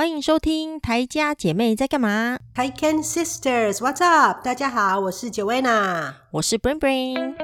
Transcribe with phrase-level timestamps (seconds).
[0.00, 4.42] 欢迎收听台家姐妹在干嘛？Taiken Sisters，What's up？
[4.42, 7.34] 大家好，我是 Joanna，我是 Bring Bring。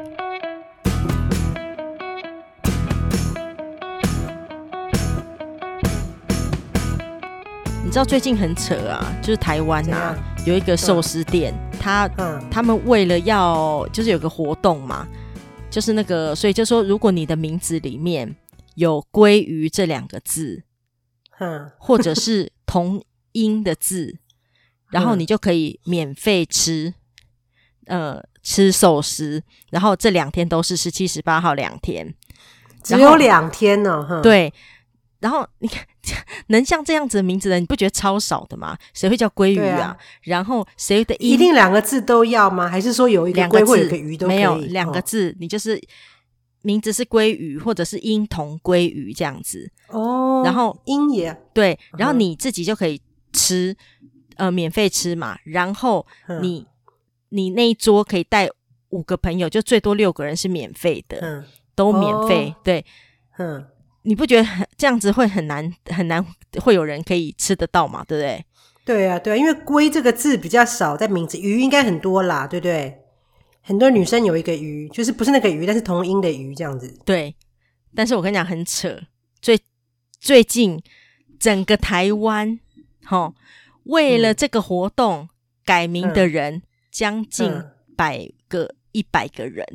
[7.84, 10.16] 你知道最近很扯啊，就是台湾啊，
[10.46, 15.06] 有一个寿司店，他、嗯、他们为了要就是有个活动嘛，
[15.68, 18.34] 就是那个，所以就说如果你的名字里面
[18.76, 20.62] 有“鲑鱼”这两个字。
[21.38, 24.18] 嗯，或者是同音的字，
[24.90, 26.94] 然后你就可以免费吃，
[27.86, 29.42] 呃，吃寿司。
[29.70, 32.14] 然后这两天都是十七、十八号两天，
[32.82, 34.20] 只有两天呢、哦。
[34.22, 34.52] 对，
[35.20, 35.84] 然后你看，
[36.48, 38.78] 能像这样子的名字的，你不觉得超少的吗？
[38.94, 39.88] 谁会叫鲑鱼啊？
[39.88, 42.68] 啊然后谁的音一定两个字都要吗？
[42.68, 44.36] 还是说有一个鲑或一个鱼都可以？
[44.36, 45.80] 没有两个字，哦、你就是。
[46.66, 50.42] 名字是鲑鱼，或者是音同鲑鱼这样子哦。
[50.44, 53.00] 然后鹰也对，然后你自己就可以
[53.32, 53.76] 吃，
[54.34, 55.38] 呃，免费吃嘛。
[55.44, 56.04] 然后
[56.42, 56.66] 你
[57.28, 58.48] 你那一桌可以带
[58.88, 61.44] 五个朋友，就最多六个人是免费的，嗯
[61.76, 62.52] 都免费。
[62.64, 62.84] 对，
[63.38, 63.64] 嗯，
[64.02, 66.26] 你不觉得很这样子会很难很难
[66.60, 68.04] 会有人可以吃得到嘛？
[68.08, 68.44] 对不对？
[68.84, 73.02] 对啊，对啊，因为龟这个字比较少在名字，鱼应该很多啦，对不对？
[73.66, 76.88] 很多女生有一个鱼，就是不是那个鱼，但是同音的鱼这样子。
[77.04, 77.34] 对，
[77.96, 78.96] 但是我跟你讲很扯，
[79.42, 79.58] 最
[80.20, 80.80] 最近
[81.40, 82.60] 整个台湾，
[83.04, 83.34] 哈，
[83.82, 85.28] 为了这个活动、嗯、
[85.64, 87.64] 改名的人将近
[87.96, 89.66] 百个一百、嗯、个人，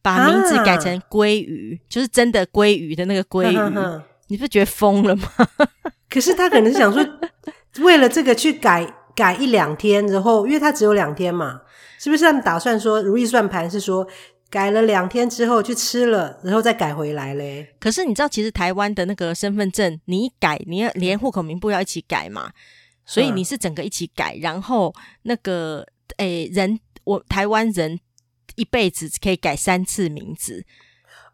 [0.00, 5.28] 把名字改成鲑鱼，啊、就是真的鲑鱼的那个鲑鱼，呵呵你不觉得疯了吗？
[6.08, 7.04] 可是他可能是想说，
[7.82, 11.62] 为了这个去改改一两天之后，因为他只有两天嘛。
[11.98, 14.06] 是不是他们打算说如意算盘是说
[14.50, 17.74] 改了两天之后去吃了，然后再改回来嘞？
[17.78, 22.50] 可是你知道，其实台湾的那个身份证，你一改，你要连户口名簿要一起改嘛，
[23.04, 27.98] 所以你是整个一起改，嗯、然后那个诶人，我台湾人
[28.54, 30.64] 一辈子可以改三次名字，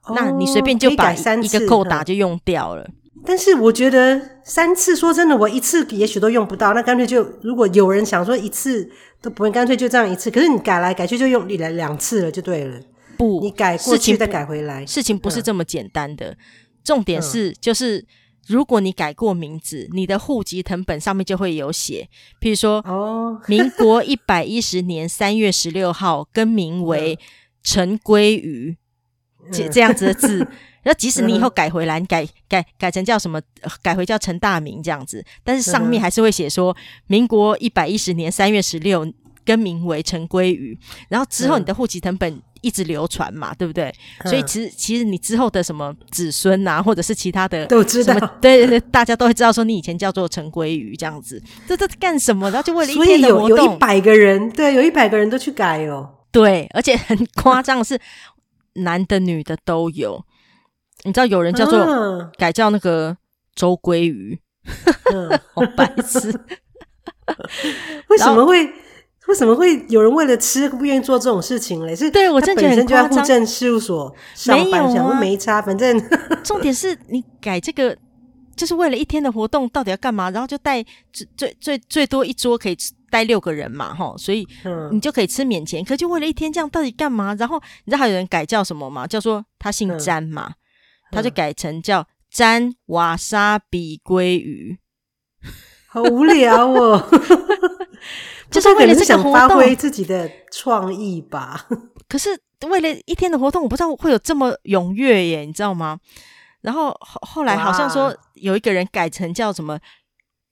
[0.02, 2.90] 哦、那你随便就把一个扣打就用掉了。
[3.24, 6.74] 但是我觉得三次，说真的，我一次也许都用不到。
[6.74, 8.90] 那干脆就，如果有人想说一次
[9.22, 10.30] 都不会，干脆就这样一次。
[10.30, 12.80] 可是你改来改去就用你来两次了，就对了。
[13.16, 16.30] 不，你改过去再改回来，事情不是这么简单的。
[16.30, 16.36] 嗯、
[16.82, 18.04] 重点是，就是
[18.48, 22.08] 如果你改过名字，你的户籍藤本上面就会有写，
[22.40, 27.18] 譬如说，哦， 民国一百一十年三月十六号更名为
[27.62, 28.76] 陈鲑鱼，
[29.52, 30.46] 这、嗯、这样子的字。
[30.86, 33.40] 那即使你以后改回来，你改改改成叫什么？
[33.82, 39.10] 改回叫陈大明这样子，但是上面还是会写说，民国一百一十年三月十六
[39.46, 40.78] 更名为陈鲑鱼，
[41.08, 43.90] 然后之后你的户籍成本一直流传嘛，对不对？
[44.26, 52.50] 所以其实其实你之后的什么子孙啊，或者是其他的都知道，对对对，大家都会知道说你以前叫做陈鲑鱼这样子，这这干什么？
[52.50, 57.98] 然后就为了一天的活动，所以有有一百个人，对，有一百个人都去改哦，对，而且很夸张的是，
[58.74, 60.24] 男的女的都有。
[61.04, 63.16] 你知道有人叫做、啊、改叫那个
[63.54, 64.40] 周鲑鱼，
[65.12, 66.28] 嗯、 好白痴。
[68.08, 68.70] 为什么会
[69.26, 71.94] 为什么会有人为了吃不愿意做这种事情嘞？
[71.96, 73.10] 是对我真的觉得很夸张。
[73.10, 76.00] 户政事务所上班，没有想说没差，反正
[76.44, 77.96] 重点是你改这个
[78.54, 80.30] 就是为了一天的活动，到底要干嘛？
[80.30, 82.76] 然后就带最最最最多一桌可以
[83.14, 84.44] 带六个人嘛，哈，所以
[84.90, 85.84] 你就可以吃免钱。
[85.84, 87.32] 可就为了一天这样，到底干嘛？
[87.38, 89.06] 然后你知道还有人改叫什么吗？
[89.06, 90.48] 叫做他姓詹嘛。
[90.50, 90.54] 嗯
[91.12, 94.76] 他就改成叫詹瓦沙比鲑鱼，
[95.86, 97.08] 好无聊哦！
[98.50, 101.68] 就是为了这个活动想发挥自己的创意吧。
[102.08, 102.30] 可是
[102.68, 106.00] 为了一天的活动，我不知道会有这么踊跃耶，你知道吗？
[106.62, 109.78] 然后后后来好像说有一个人改成叫什么，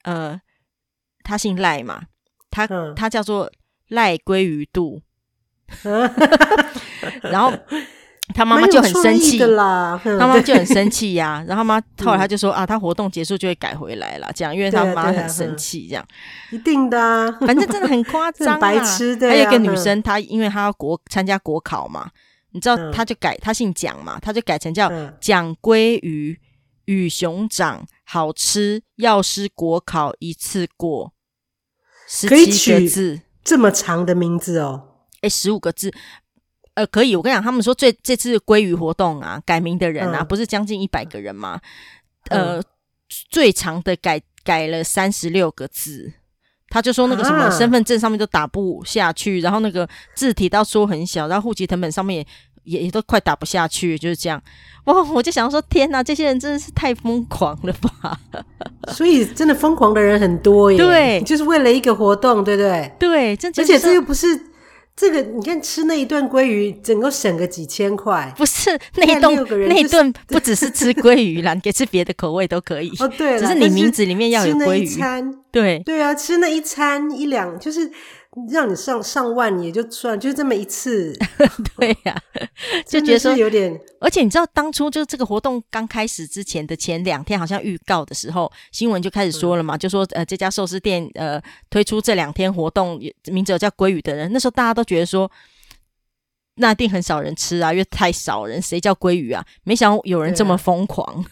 [0.04, 0.40] 呃，
[1.24, 2.02] 他姓赖嘛，
[2.52, 3.50] 他、嗯、他叫做
[3.88, 5.02] 赖鲑鱼肚，
[7.22, 7.52] 然后。
[8.34, 11.44] 他妈妈就很生气的啦，他妈妈就很生气呀、啊。
[11.46, 19.30] 然后他妈后来他就说、嗯、啊，他活动结束就会改回来了，这样，因为他妈很生气，这样、啊啊、一定的、啊，反正真的很夸 张、啊，白痴的、啊。
[19.30, 22.08] 还有一个女生，她因为她要国参加国考嘛，
[22.52, 24.90] 你知道，她就改，她姓蒋嘛，她就改成叫
[25.20, 26.38] 蒋鲑鱼
[26.86, 31.12] 与熊掌，好吃，药师国考一次过，
[32.14, 34.88] 十七个字，这么长的名字哦，
[35.22, 35.90] 哎，十五个字。
[36.74, 41.60] 呃，可以，我跟你讲，他们说这这次鲑鱼活动啊，改名的人啊，嗯、不是将近一百个人吗？
[42.28, 42.64] 呃，嗯、
[43.30, 46.12] 最长的改改了三十六个字，
[46.68, 52.26] 他就说那个什么身份证上面都打不下去，啊、然后那个字体到说很小，然后户籍成本上面也
[52.64, 54.40] 也也都快打不下去，就是这样。
[54.84, 55.00] 哇！
[55.12, 58.18] 我就想说，天哪，这些人真的是太疯狂了吧！
[58.92, 60.76] 所以真的疯狂的人很多耶。
[60.76, 62.92] 对，就是为了一个活动，对不对？
[62.98, 64.26] 对，而且这又不是
[64.96, 68.34] 这个，你看吃那一顿鲑鱼，整个省个几千块。
[68.36, 72.90] 不是那一顿，那一顿不只是吃鲑鱼啦， 你可以吃别的口味都可以。
[72.98, 74.82] 哦，对，只是你名字里面要有鲑鱼。
[74.82, 77.88] 一餐，对对啊，吃那一餐一两就是。
[78.50, 81.12] 让你上上万也就算，就这么一次，
[81.76, 82.20] 对呀、啊，
[82.86, 83.78] 就觉得说有点。
[84.00, 95.30] 而且你知道，当初就这个活动刚开始之前的前两天，好像预告的时候，新闻就开始说了嘛，嗯、就说呃，这家寿司店呃推出这两天活动，名字有叫鲑鱼的人，那时候大家都觉得说。
[96.56, 99.42] 那一定很少人吃啊，因为太少人，谁叫鲑鱼啊？
[99.64, 101.24] 没想到有人这么疯狂，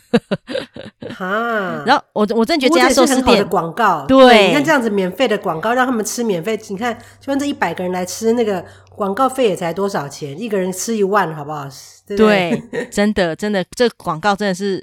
[1.15, 1.85] 哈、啊！
[1.87, 10.41] 然后我我真的觉得这家寿司店的广告，对，你看这样子免费的广告，让他们吃免费，你看，就算这一百个人来吃，那个广告费也才多少钱？
[10.41, 11.69] 一个人吃一万，好不好？
[12.07, 14.83] 对，对，对，真的真的，这广告真的是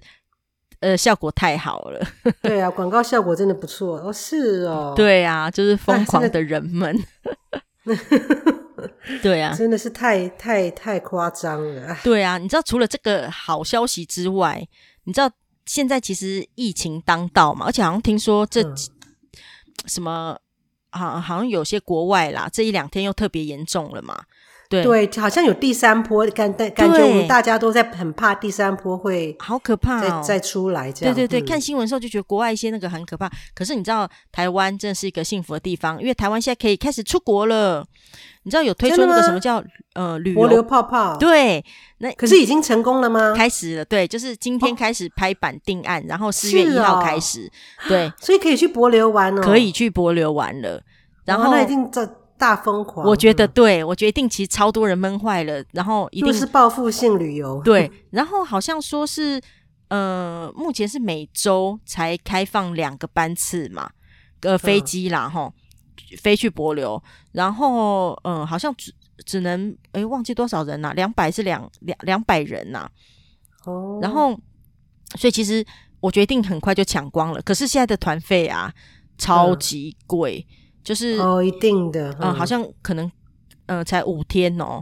[0.81, 1.99] 呃效果太好了。
[2.43, 6.95] 对啊，广告效果真的不错哦，是哦，对啊，就是疯狂的人们。
[9.21, 11.97] 对啊，真的是太太太夸张了。
[12.03, 14.67] 对啊，你知道除了这个好消息之外，
[15.05, 15.31] 你知道
[15.65, 18.75] 现在其实疫情当道嘛，而且好像听说这、嗯、
[19.85, 20.37] 什么，
[20.91, 24.23] 好好像有些国外啦，这一两天又特别严重了嘛。
[24.69, 31.15] 对，对，好像有第三波，感感感觉我们大家都在很怕第三波会好可怕哦，再再出来这样。
[31.15, 33.29] 对对对，嗯、看新闻的时候就觉得国外一些那个很可怕。
[33.55, 37.85] 可是你知道台湾真的是一个幸福的地方，因为台湾现在可以开始出国了。
[38.43, 39.61] 你知道有推出那个什么叫
[39.93, 41.17] 呃旅游泡泡？
[41.17, 41.63] 对，
[41.97, 43.33] 那可是已经成功了吗？
[43.35, 47.51] 开始了，对，就是今天开始拍板定案，哦、然后四月一号开始，
[47.85, 50.81] 哦、对，所以可以去博流玩哦，可以去博流玩了。
[51.25, 52.05] 然后那一定这
[52.37, 57.91] 大疯狂，我觉得对，我觉得定其实超多人闷坏了，然后一定是报复性旅游， 对。
[58.11, 59.41] 然后好像说是
[59.89, 63.89] 呃，目前是每周才开放两个班次嘛，
[64.41, 65.53] 呃，飞机啦，哈、嗯。
[66.21, 67.03] 飞去博流，
[67.33, 68.93] 然后嗯，好像只
[69.25, 70.93] 只能哎，忘记多少人呐、啊？
[70.93, 72.91] 两百是两两两百人呐、啊。
[73.65, 74.29] 哦，然后
[75.17, 75.65] 所以其实
[75.99, 77.41] 我决定很快就抢光了。
[77.41, 78.73] 可是现在的团费啊，
[79.17, 80.55] 超级贵，嗯、
[80.87, 83.05] 就是哦，一定的，嗯，好像可能
[83.65, 84.81] 嗯、呃，才五天哦，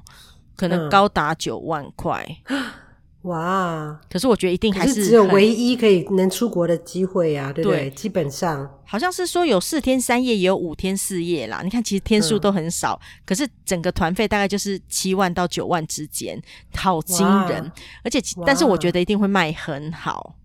[0.56, 2.24] 可能高达九万块。
[2.46, 2.64] 嗯
[3.26, 4.00] 哇！
[4.08, 7.90] 可是我觉得一定还是，是只有唯一可以能出国的机会啊，对不对？
[7.90, 11.62] 对，基本上好像是说有四天三夜，也有五天四夜啦。
[11.64, 16.40] 你看，其实天数都很少，嗯、可是整个团费大概就是七万到九万之间，
[16.76, 17.72] 好惊人！
[18.04, 20.36] 而且，但是我觉得一定会卖很好，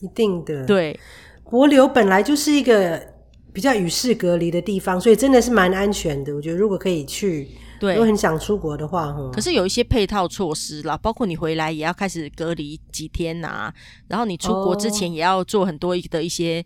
[0.00, 0.66] 一定的。
[0.66, 1.00] 对，
[1.48, 3.09] 博流本来就是一个
[3.52, 6.34] 比较与世隔离的地方，所以真的是蛮安全的。
[6.34, 7.48] 我觉得如果可以去。
[7.80, 13.74] 对，如果很想出国的话，可是有一些配套措施啦，包括你回来也要开始隔离几天呐、啊，
[14.06, 16.62] 然后你出国之前也要做很多的一些、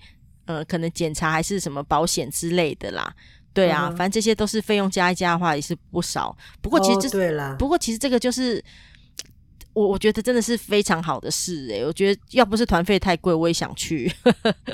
[0.48, 3.14] 哦、呃，可能检查还是什么保险之类的啦。
[3.52, 6.36] 对啊，嗯、反正这些都是费用加一加的话也是不少。
[6.60, 8.60] 不过其实这、哦、对啦，不过其实这个就是
[9.74, 14.10] 我我觉得真的是非常好的事诶、欸，我觉得要不是团费太贵，我也想去。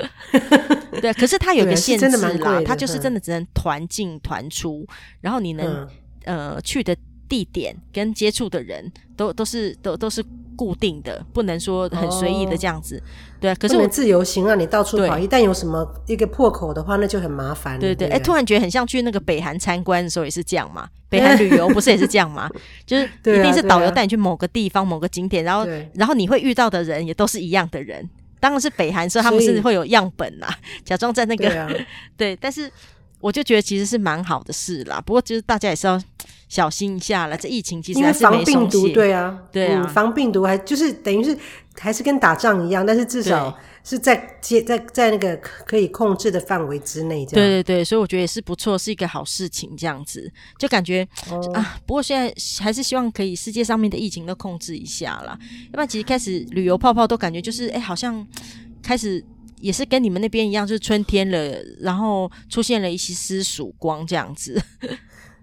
[1.01, 2.07] 对，可是它有个限制
[2.37, 4.87] 啦，它就是真的只能团进团出，
[5.19, 5.67] 然后你能。
[5.67, 5.87] 嗯
[6.23, 6.95] 呃，去的
[7.27, 10.23] 地点跟接触的人都都是都都是
[10.61, 12.97] 固定的，不能说很随意的这样子。
[12.97, 13.03] 哦、
[13.39, 17.79] 对啊，可是我自由行啊你到处跑，一旦有什么一个破口的话，那就很麻烦。
[17.79, 20.87] 对对，哎、欸，突然觉得很像去那个北韩参观的时候也是这样嘛？
[21.09, 22.47] 北韩旅游不是也是这样吗？
[22.85, 25.65] 就是 一定是导游带你去某个地方、某个景点，然后
[25.95, 28.07] 然后你会遇到的人也都是一样的人。
[28.39, 30.47] 当然是北韩所以他们是会有样本呐，
[30.85, 31.67] 假装在那个
[32.15, 32.71] 对，但是。
[33.23, 36.01] 我就觉得其实是蛮好的事啦，不过就是大家也是要
[36.51, 37.37] 小心一下了。
[37.37, 41.35] 这疫情其实还是没防病毒，对啊，对啊，嗯、防病毒还就是等于是
[41.79, 45.33] 还是跟打仗一样，但是至少是在接在在那个
[45.65, 47.25] 可以控制的范围之内。
[47.25, 49.77] 这样，对对对，所以我觉得也是不错，是一个好事情。
[49.77, 50.29] 这样子
[50.59, 55.37] 就感觉、哦、啊，不过现在还是希望可以世界上面的疫情都控制一下啦。
[55.67, 58.27] 要不然其实开始旅游泡泡都感觉就是哎，好像
[58.83, 59.23] 开始。
[59.61, 64.59] 也是跟你们那边一样，就是春天了，然后出现了一些丝曙光这样子。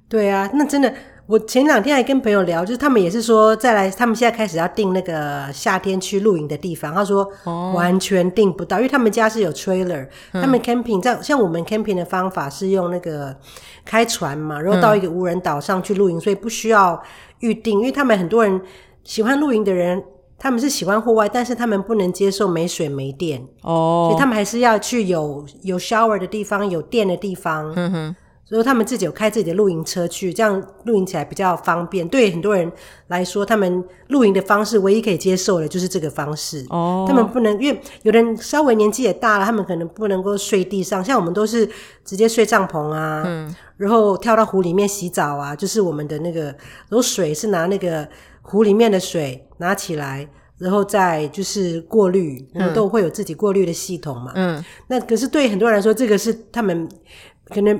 [0.09, 0.93] 对啊，那真的，
[1.27, 6.95] 我前两天还跟朋友聊，就是他们也是说再来，他们现在开始要订那个夏天去露营的地方。
[6.95, 7.31] 他说
[7.75, 13.37] 完全订不到，哦、因为他们家是有 trailer，、嗯、他们 camping 在像我们 camping 的方法是用那个
[13.85, 17.01] 开船嘛，然后到一个无人岛上去露营，嗯、所以不需要
[17.41, 18.61] 预定，因为他们很多人
[19.05, 20.03] 喜欢露营的人。
[20.41, 27.73] 他们是喜欢户外，但是他们不能接受没水没电哦，所以他们还是要去有有 shower 的地方，有电的地方。
[27.75, 28.17] 嗯哼，
[28.49, 32.09] 所以他们自己有开自己的露营车去，这样露营起来比较方便。
[32.09, 32.73] 对很多人
[33.09, 36.65] 来说，他们露营的方式唯一可以接受的就是这个方式。
[36.71, 41.05] 哦，他们不能，因为有人稍微年纪也大了，他们可能不能够睡地上。
[41.05, 41.69] 像我们都是
[42.07, 48.09] 直接睡帐篷啊，嗯，然后跳到湖里面洗澡啊，就是我们的那个，然后水是拿那个
[48.41, 50.27] 湖里面的水拿起来，
[50.57, 54.33] 然后再就是过滤，我们都会有自己过滤的系统嘛。
[54.35, 56.89] 嗯，那可是对很多人来说，这个是他们
[57.51, 57.79] 可能。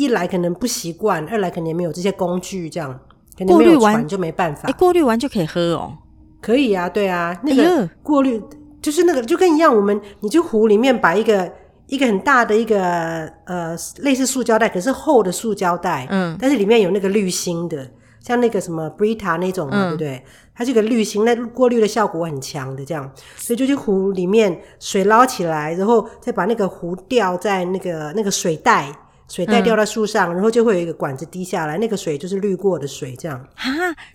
[0.00, 2.98] 一来可能不习惯，二来可能也没有这些工具，这样
[3.36, 4.66] 可能没有船就没办法。
[4.66, 5.92] 哎，过滤完就可以喝哦？
[6.40, 11.52] 可以啊，对啊，那个过滤、哎、就是那个就跟一样，我们你就湖里面把一个
[11.86, 17.86] 一个很大的一个呃类似塑胶袋，可是厚的塑胶袋，嗯，但是里面有那个滤芯的，
[18.20, 20.24] 像那个什么 Brita 那种对不对？
[20.54, 28.90] 它这个滤芯，那过滤的效果很强的，这样，所以就去湖里面水捞起来，然后再把那个湖吊在那个那个水袋。
[29.30, 33.48] 水袋掉到树上，嗯，然后就会有一个管子滴下来，那个水就是滤过的水，这样。
[33.54, 33.70] 哈，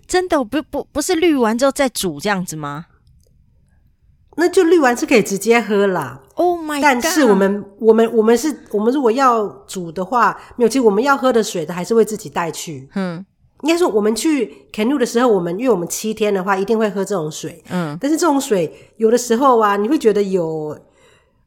[0.06, 2.86] 真的不不不是滤完之后再煮这样子吗？
[4.36, 6.20] 那就滤完是可以直接喝啦。
[6.34, 7.02] Oh my god！
[7.02, 12.86] 但是我们我们我们是我们如果要煮的话，没有，其实我们要喝的水的还是会自己带去。
[12.94, 13.24] 嗯，
[13.62, 17.64] 应该说我们去 canoe 的时候，我们因为我们七天的话，一定会喝这种水。
[17.70, 20.78] 嗯，但是这种水有的时候啊，你会觉得有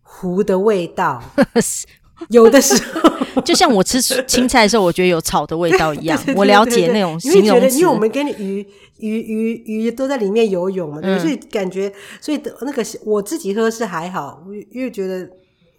[0.02, 1.22] 湖的味道。
[2.30, 6.22] 有的时候， 就像我吃青菜的时候，我觉得有草的味道一样。
[6.36, 7.80] 我了解那种形容词。
[7.80, 8.66] 因为我们跟鱼、
[8.98, 11.12] 鱼、鱼、鱼都在里面游泳嘛，对？
[11.12, 15.30] 嗯、所以感觉，所以那个我自己喝是还好，因为觉得，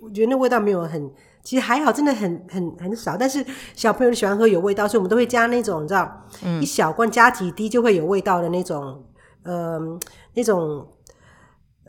[0.00, 1.10] 我觉得那味道没有很，
[1.42, 3.16] 其实还好，真的很很很少。
[3.16, 3.44] 但是
[3.76, 9.04] 小朋友喜欢喝有味道，所以我们都会加那种，你知道，嗯、一小罐加几滴就会有味道的那种，
[9.44, 9.98] 嗯、呃，
[10.34, 10.86] 那种。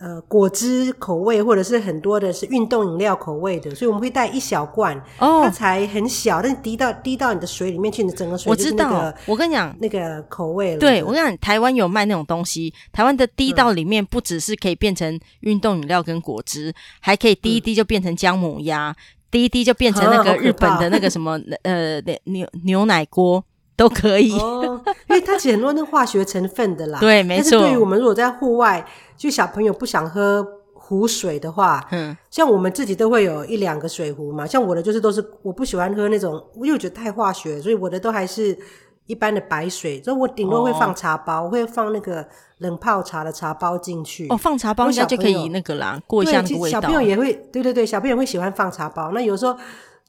[0.02, 10.80] 呃，果汁口味或者是很多的是运动饮料口味的，所以我们会带一小罐，哦，它才很小，但滴到滴到你的水里面去，你的整个水那个，我知道，我跟你讲那个口味了。
[10.80, 18.96] 对，我跟你讲，台湾有卖那种东西，台湾的滴到里面不只是可以变成运动饮料跟果汁，还可以滴一滴就变成姜母鸭，
[19.30, 23.44] 滴一滴就变成 那个日本的那个什么呃牛牛奶锅
[23.82, 27.00] 都可以，哦，因为它其实很多那化学成分的啦。
[27.02, 27.50] 对，没错。
[27.52, 28.86] 但是对于我们如果在户外。
[29.22, 34.48] 就小朋友不想喝湖水的话，嗯，像我们自己都会有一两个水壶嘛。
[34.48, 38.58] 像我的就是都是我不喜欢喝那种，因为我觉得太化学，所以我的都还是
[39.06, 40.02] 一般的白水。
[40.02, 44.26] 所以我顶多会放茶包，哦，我会放那个冷泡茶的茶包进去。
[44.30, 46.82] 哦，放茶包应该就可以那个啦，过一下那个味道。
[46.82, 49.12] 小朋友也会，对对对，小朋友会喜欢放茶包。
[49.14, 49.56] 那有时候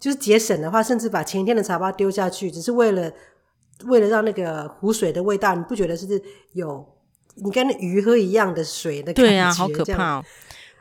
[0.00, 3.12] 就是节省的话，甚至把前一天的茶包丢下去，只是为了
[3.86, 6.22] 为了让那个湖水的味道，你不觉得是
[6.52, 6.86] 有？
[7.34, 10.24] 你跟那鱼喝一样的水的感觉，对啊，好可怕哦！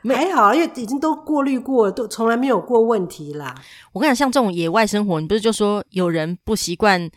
[0.04, 3.54] 还好，因为已经都过滤过了，都从来没有过问题啦。
[3.92, 7.10] 我跟你讲，像这种野外生活，你不是就说有人不习惯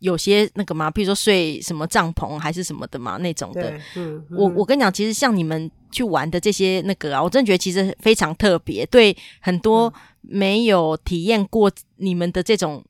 [0.00, 0.90] 有些那个吗？
[0.90, 3.72] 比如说睡什么帐篷还是什么的嘛，那种的。
[3.94, 8.84] 嗯，我我跟你讲，其实像你们去玩的这些那个啊，我真的觉得其实非常特别。
[8.86, 12.84] 对很多没有体验过你们的这种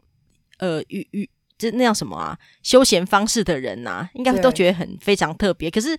[0.59, 1.29] 呃鱼鱼。
[1.69, 2.37] 是那样什么啊？
[2.63, 5.71] 休闲方式的人呐、啊，应该都觉得很非常特别。
[5.71, 5.97] 可是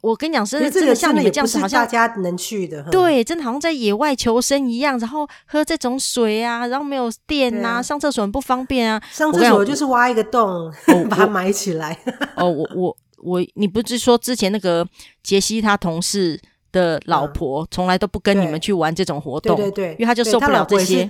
[0.00, 4.98] 我跟你讲，是真的像你们这样子，好像大家能去的， 对，真的好像在野外求生一样。
[4.98, 9.02] 然后喝这种水啊，然后没有电啊，啊上厕所很不方便啊。
[9.10, 10.70] 上厕所就是挖一个洞，
[11.08, 11.98] 把它埋起来。
[12.36, 14.86] 哦，我我我，你不是说之前那个
[15.22, 16.38] 杰西他同事
[16.70, 21.08] 的老婆从来都不跟你们去玩这种活动，对对对，因为他就受不了这些。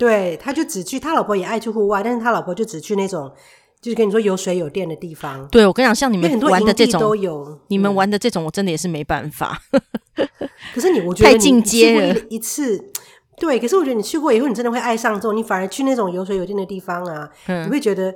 [0.00, 3.30] 对，他就只去，他老婆也爱去户外，但是他老婆就只去那种，
[3.82, 5.46] 就是跟你说有水有电的地方。
[5.48, 9.60] 对，我跟你讲，像你们玩的这种都有，你们玩的这种，我真的也是没办法。
[10.74, 12.18] 可是你，我 觉得你太进阶了。
[12.30, 12.82] 一次，
[13.36, 18.10] 对，可是我觉得你去过以后，你真的会爱上这种，你反而去那种有水有电的地方啊，嗯、你会觉得，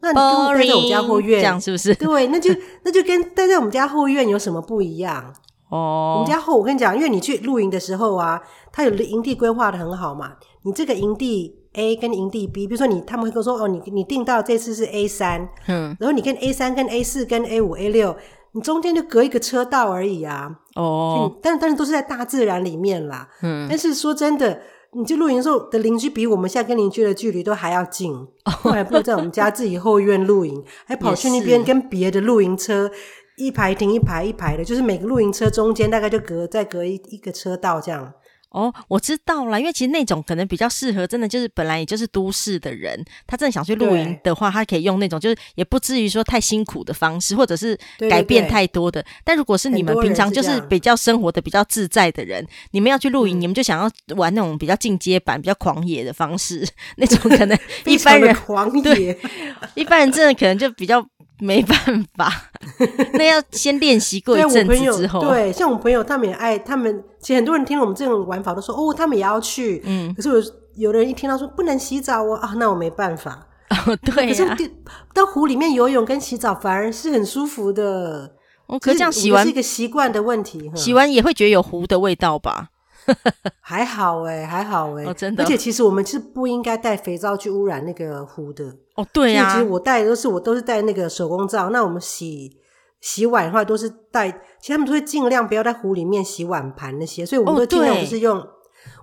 [0.00, 1.94] 那你跟我待在我们家后院，这样是不是？
[1.94, 2.52] 对，那就
[2.82, 5.32] 那就跟待在我们家后院有什么不一样？
[5.70, 8.40] 哦，我们家后，我跟你讲，因为你去露营的时候啊，
[8.72, 10.32] 他有的营地规划的很好嘛。
[10.62, 18.16] 你这个营地 A 跟营地 B，比如说你他们会跟我说哦，你你订到这次是 A 三，嗯，然后你跟 A 三跟 A 四跟 A 五 A 六，
[18.52, 20.50] 你中间就隔一个车道而已啊。
[20.74, 23.28] 哦，但但是都是在大自然里面啦。
[23.42, 24.60] 嗯，但是说真的，
[24.92, 32.90] 你去露营的时候的邻居比我们现在跟邻居的距离都还要近，哦，还不如在我们家自己后院露营，还跑去那边跟别的露营车
[33.38, 38.12] 一排停一排一排的，就是每个露营车中间大概就隔再隔一一个车道这样。
[38.50, 47.78] 哦，我知道了，因为其实那种可能比较适合，真的就是本来也就是都市的人，他真的想去露营的话，他可以用那种就是也不至于说太辛苦的方式，或者是
[48.08, 49.02] 改变太多的。
[49.02, 56.66] 对对对，但如果是你们平常就是比较生活的比较自在的人，人你们要去露营，嗯，你们就想要玩那种比较进阶版、比较狂野的方式，
[56.96, 59.14] 那种可能 一般人狂野，
[59.76, 61.06] 一般人真的可能就比较。
[61.40, 61.76] 没办
[62.16, 62.32] 法，
[63.14, 65.20] 那要先练习过一阵子之后。
[65.20, 69.82] 对，对，像我朋友，他们也爱，他们其实很多人听了我们这种玩法，都说哦，他们也要去。
[69.84, 70.42] 嗯，可是有
[70.76, 73.46] 有的人一听到说不能洗澡哦，啊，那我没办法。
[73.86, 74.56] 哦，对呀、啊。
[74.56, 74.70] 可是
[75.14, 78.32] 到湖里面游泳跟洗澡反而是很舒服的。
[78.66, 80.70] 哦，可是这样洗完是一个习惯的问题。
[80.74, 82.68] 洗完也会觉得有湖的味道吧？
[83.60, 85.42] 还好哎、欸，还好哎、欸，哦，真的。
[85.42, 88.64] 而且其实我们是不应该带肥皂去污染那个湖的。
[88.96, 89.52] 哦，对呀、啊。
[89.52, 91.70] 其实我带的都是我都是带那个手工皂。
[91.70, 92.56] 那我们洗
[93.00, 98.48] 洗碗的话，都是带，其实他们都会尽量不要在湖里面洗碗盘那些，所以我们都尽量不是用，哦、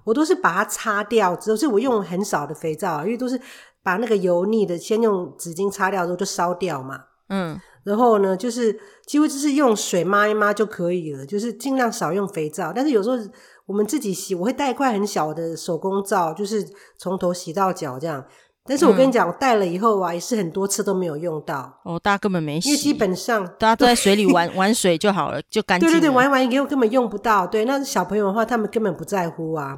[0.06, 3.40] 我都是把它擦掉，只是我用很少的肥皂，因为都是
[3.84, 7.00] 把那个油腻的先用纸巾擦掉之后就烧掉嘛。
[7.30, 7.60] 嗯。
[7.84, 12.74] 然后呢，就是几乎就是用水抹一抹就可以了，就是尽量少用肥皂。
[12.74, 13.18] 但是有时候。
[13.66, 16.66] 我们自己洗，我会带一块很小的手工皂，就是
[16.98, 18.24] 从头洗到脚这样。
[18.68, 21.72] 但是我跟你讲，带、嗯、了以后啊，也是很多次都没有用到。
[21.84, 25.88] 哦，大家根本没洗，因为基本上大家都在水里玩 玩水就好了，就干净。
[25.88, 27.46] 对对对，玩一玩以后根本用不到。
[27.46, 29.78] 对，那小朋友的话，他们根本不在乎啊。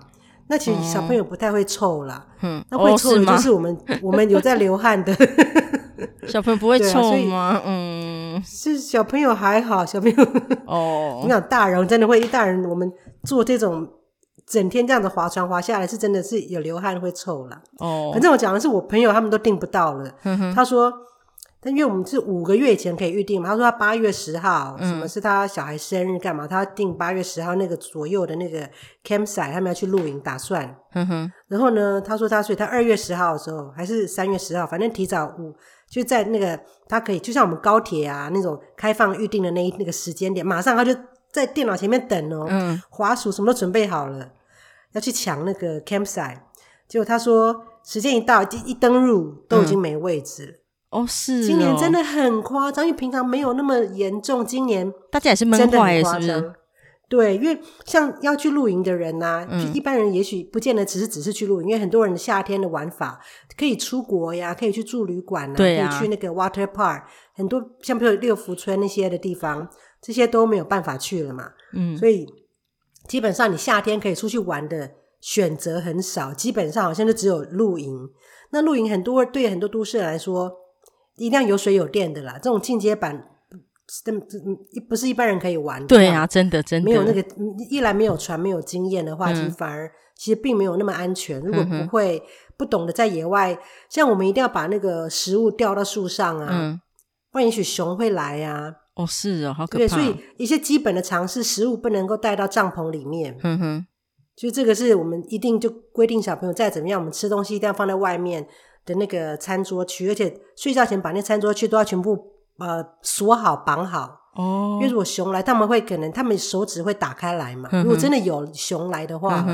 [0.50, 2.26] 那其实小朋友不太会臭啦。
[2.42, 5.14] 嗯，那会臭的就是我们， 哦、我们有在流汗的。
[6.26, 7.38] 小朋友不会 臭吗？
[7.38, 10.28] 啊、嗯，是小朋友还好，小朋友
[10.66, 11.20] 哦。
[11.24, 12.90] 你讲大人真的会，一大人我们
[13.28, 13.88] 做这种
[14.48, 17.62] 整天这样子划船划下来，是真的是有流汗会臭了。
[17.80, 20.10] 哦，反正我讲的是我朋友他们都订不到了。
[20.24, 20.94] 嗯、他说，
[21.60, 26.48] 但因为我们是五个月以前可以预定嘛，他说他八月十号、嗯，什么是他小孩生日干嘛？
[26.48, 28.70] 他订八月十号那个左右的那个
[29.04, 30.78] campsite，他们要去露营打算。
[30.94, 31.32] 嗯哼。
[31.50, 35.54] 然后呢，他说他所以他二月十号的时候还是三月十号，反正提早五。
[35.90, 40.94] 就在那个，他可以就像我们高铁啊那种开放预定的那一那个时间点，马上他就
[41.38, 44.32] 在电脑前面等哦，嗯，滑鼠什么都准备好了，
[44.94, 46.40] 要去抢那个 campsite。
[46.88, 50.52] 结果他说时间一到，一一登入都已经没位置了。
[50.52, 56.54] 嗯、哦，是哦，今年真的很夸张，因为平常没有那么严重，今年大家也是闷坏，是不是？
[57.10, 63.22] 对，因为像要去露营的人呐、啊嗯，就一般人也许不见得只是只是去露营，因为很多人夏天的玩法
[63.58, 69.70] 可以出国呀，可以去住旅馆啊，啊，可以去那个 water park，很多像比如六福村那些的地方，
[70.02, 71.52] 这些都没有办法去了嘛。
[71.74, 72.26] 嗯，所以
[73.08, 78.10] 基本上你夏天可以出去玩的选择很少，基本上好像就只有露营。
[78.52, 80.52] 那露营很多对很多都市人来说，
[81.16, 83.32] 一定要有水有电的啦，这种进阶版。
[84.04, 84.12] 这
[84.90, 85.88] 不是一般人可以玩的。
[85.88, 87.24] 对啊，真的真的没有那个，
[87.70, 91.40] 一来没有船，没有经验的话，嗯、其实反而其实并没有那么安全。
[91.40, 92.22] 如果不会、嗯、
[92.58, 93.58] 不懂得在野外，
[93.90, 96.82] 像我们一定要把那个食物吊到树上啊，嗯、
[97.32, 98.76] 不然也许熊会来呀、啊。
[98.98, 99.78] 哦，是哦，好可怕。
[99.78, 103.38] 对，所以一些基本的常识，食物不能够带到帐篷里面。
[103.44, 103.86] 嗯哼，
[104.36, 108.48] 就这个是我们一定就规定小朋友再怎么样，我们吃东西一定要放在外面
[108.86, 112.34] 的那个餐桌区，而且睡觉前把那餐桌区都要全部。
[112.60, 117.70] 呃，锁好绑好哦，因为如果熊来，他们会可能他们手指会打开来嘛。
[117.72, 119.46] 如果真的有熊来的话，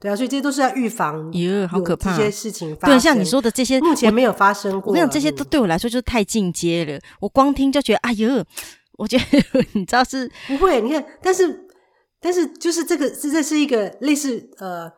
[0.00, 1.30] 对啊，所以这些都是要预防。
[1.34, 2.16] 哟，好可怕！
[2.16, 4.90] 这些事情发生，对，像你说的这些，目前没有发生过。
[4.90, 6.98] 我跟你讲，这些都对我来说就是太进阶了。
[7.20, 8.42] 我光听就觉得，哎呦，
[8.96, 9.24] 我觉得
[9.74, 10.80] 你知道是不会。
[10.80, 11.66] 你看，但是
[12.20, 14.90] 但是就是这个，这是一个类似呃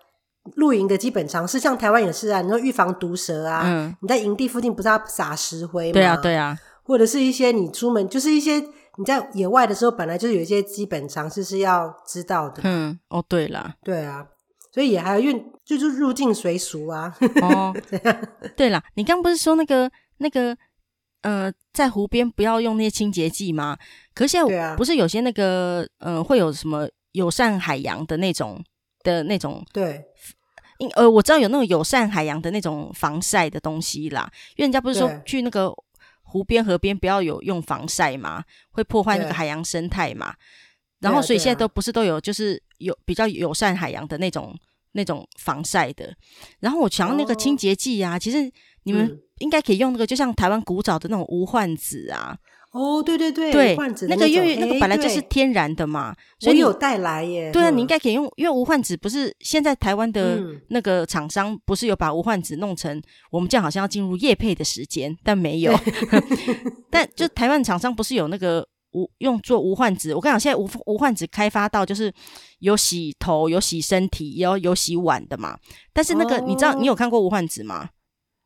[0.56, 2.40] 露营的基本常识，像台湾也是啊。
[2.40, 5.92] 你说预防毒蛇啊，嗯，你在营地附近不是要撒石灰吗？
[5.92, 6.56] 对啊，对啊。
[6.84, 8.60] 或者是一些你出门，就是一些
[8.98, 12.60] 你在野外的时候，本来就是有一些基本常识是要知道的。
[12.64, 14.26] 嗯，哦，对了，对啊，
[14.72, 17.14] 所以也还有，因为就是入境随俗啊。
[17.42, 17.72] 哦，
[18.56, 20.56] 对了，你刚不是说那个那个
[21.20, 23.76] 呃，在湖边不要用那些清洁剂吗？
[24.14, 28.64] 可是现在不是有些那个呃，会有什么友善海洋的那种
[29.04, 29.64] 的那种？
[29.72, 30.04] 对，
[30.78, 35.72] 因呃，我知道有那种友善海洋的那种防晒的东西啦，因为人家不是说去那个。
[36.24, 40.34] 湖边、河边不要有用防晒嘛，会破坏那个海洋生态嘛。
[41.02, 44.54] 然后，所以现在都不是都有，就是有比较友善海洋的那种
[44.92, 46.14] 那种防晒的。
[46.60, 48.50] 然后我想要那个清洁剂啊，其实
[48.84, 52.36] 你们应该可以用那个，就像台湾古早的那种无患子啊。
[52.72, 57.52] 哦，对对对，对，那，那个因为那个本来就是天然的嘛，所以有带来耶。
[57.52, 62.98] 对啊，你应该可以用，因为无患子不是现在台湾的那个厂商不是有把无患子弄成
[63.30, 65.78] 我们这样好像要进入业配的时间，但没有。
[66.88, 70.14] 但就台湾厂商不是有那个无用做无患子。
[70.14, 72.12] 我跟你讲，现在无无患子开发到就是
[72.60, 75.58] 有洗头、有洗身体、有有洗碗的嘛。
[75.92, 77.88] 但是那个、哦、你知道，你有看过无患子吗？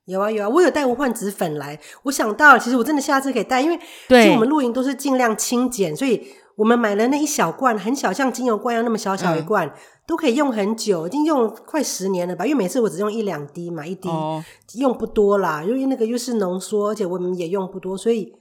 [0.06, 1.78] 有啊有啊，我有带无患子粉来。
[2.04, 3.78] 我想到了，其实我真的下次可以带，因为
[4.09, 9.66] 其实我们露营都是尽量轻减，所以我们买了那一小罐，很小，像精油罐一样那么小小一罐。
[9.66, 9.72] 嗯
[10.06, 12.46] 都可以用很久，已经用快十年了吧？
[12.46, 14.40] 因为每次我只用一两滴嘛，一滴、哦、
[14.76, 15.64] 用不多啦。
[15.64, 18.32] 因为那个又是浓缩，而且我们也用不多，所以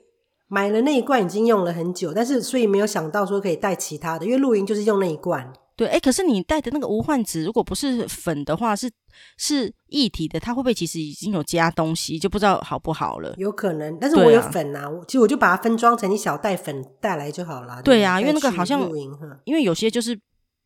[0.47, 2.13] 买了那一罐已经用了很久。
[2.13, 5.51] 但是所以没有想到说可以带其他的，因为露营就是用那一罐。
[5.75, 8.89] 对，哎、欸，可是你带的那个无患子，如果不是粉的话，是
[9.37, 13.33] 是液体的，它会不会其实已经有加东西，就不知道好不好了？
[13.37, 17.81] 有可能，但是我有粉啊，啊其实我就把它分装成一小袋粉带来就好了。
[17.83, 19.11] 对啊，因为那个好像露营，
[19.43, 20.19] 因为有些就是。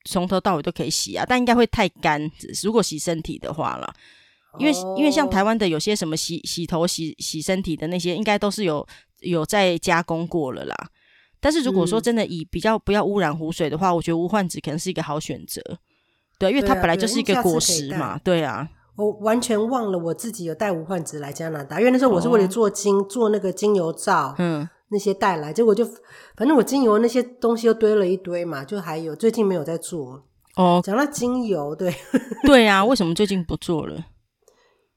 [0.06, 2.20] 从头到尾都可以洗啊，但应该会太干。
[2.63, 3.94] 如果洗身体的话啦，
[4.58, 4.98] 因为、oh.
[4.98, 8.88] 因为像台湾的有些什么洗洗头、洗洗身体的那些，应该都是有
[9.22, 10.76] 有在加工过了啦。
[11.40, 15.62] 但是如果说真的以比较不要污染湖水的话，嗯、我觉得无患子可能是一个好选择。
[16.38, 18.20] 对，因为它本来就是一个果实嘛。
[18.24, 23.10] 对啊，我完全忘了我自己有带无患子来加拿大，因为那时候我是为了做精、oh.
[23.10, 24.36] 做那个精油皂。
[24.38, 24.68] 嗯。
[24.92, 25.86] 那些带来，结果就
[26.36, 30.24] 反正我精油那些东西又堆了一堆嘛，就还有最近没有在做
[30.56, 30.82] 哦。
[30.84, 31.94] 讲到精油，对
[32.44, 34.08] 对啊， 为什么最近不做了？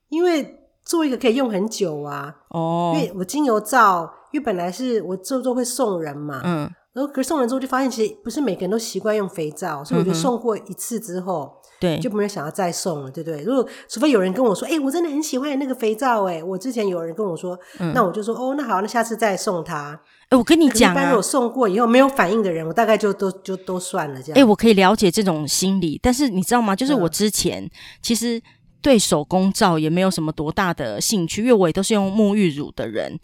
[0.08, 2.34] 因为做一个可以用很久啊。
[2.48, 11.58] 哦，因为我精油皂，因为本来是我做做会送人嘛，嗯，然后可是送人之后就发现，其实不是每个人都习惯用肥皂，所以我就送过一次之后。
[11.80, 13.42] 对，就没有想要再送了，对不对？
[13.42, 20.00] 如果除非有人跟我说，哎、欸，我真的很喜欢那个肥皂，哎，我之前有人跟我说，嗯、那我就说，哦，那好，那下次再送他。
[20.26, 24.36] 哎、欸，我跟你讲、啊，一般如果送过以后没有反应的人，我大概就都就都算了这样。
[24.36, 26.76] 哎、欸，我可以了解这种心理，但是你知道吗？
[26.76, 28.40] 就是我之前、嗯、其实
[28.82, 33.18] 对手工皂也没有什么多大的兴趣，因为我也都是用沐浴乳的人。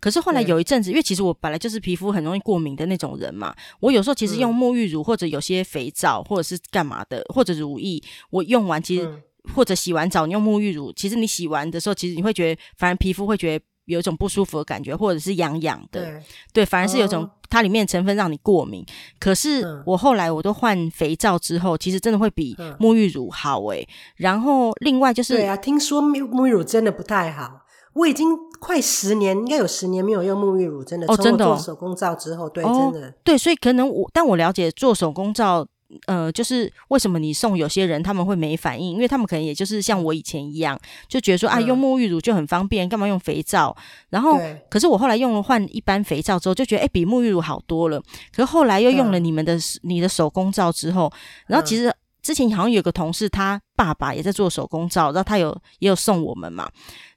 [0.00, 9.08] 可是后来有一阵子，因为其实我本来就是皮肤很容易过敏的那种人嘛，我有时候其实用沐浴乳或者有些肥皂或者是干嘛的，或者乳液，我用完其实
[9.54, 18.84] 或者洗完澡你用沐浴乳，其实你洗完的时候，其实你会觉得反而皮肤会觉得有一种不舒服的感觉，或者是痒痒的，对，对，反而是有种它里面成分让你过敏。
[19.18, 23.88] 可是我后来我都换肥皂之后，其实真的会比沐浴乳好诶、欸。
[24.16, 27.60] 然后另外就是对啊，听说沐浴乳真的不太好。
[27.94, 31.06] 我已经快十年，应该有十年没有用沐浴乳，真的。
[31.06, 31.44] 哦，真的。
[31.44, 33.14] 做手工皂之后，对，真的。
[33.22, 35.64] 对，所以可能我，但我了解做手工皂，
[36.06, 43.76] 呃，就是为什么你送有些人他们会没反应，因为他们可能也就是像我以前一样，就觉得说啊，用沐浴乳就很方便，干嘛用肥皂？
[44.10, 48.00] 然后，可是我后来用了换一般肥皂之后，就觉得哎，比沐浴乳好多了。
[48.32, 51.12] 可是后来又用了你们的你的手工皂之后，
[51.46, 51.92] 然后其实。
[52.24, 56.66] 之前好像有个同事，他爸爸也在做手工皂，然后他有也有送我们嘛。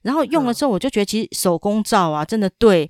[0.02, 2.86] 然后用了之后，我就觉得其实手工皂啊，真的对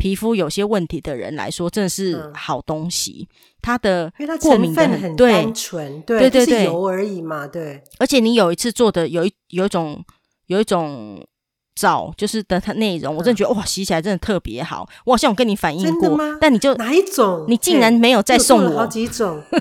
[0.00, 3.28] 皮肤有些问题的人来说，真的是好东西。
[3.60, 7.82] 它的因为它成分很单纯，对对对对，油而已嘛，对。
[7.98, 10.02] 而且你有一次做的有一有一种
[10.46, 11.22] 有一种
[11.76, 14.88] 皂，就是的它内容，我真的觉得哇，洗起来真的特别好。
[15.04, 17.44] 我好像有跟你反映过，但你就哪一种？
[17.46, 19.42] 你竟然没有再送我好几种。